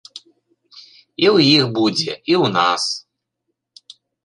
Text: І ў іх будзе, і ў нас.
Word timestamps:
І 1.23 1.27
ў 1.33 1.51
іх 1.57 1.65
будзе, 1.77 2.11
і 2.33 2.37
ў 2.41 2.45
нас. 2.57 2.83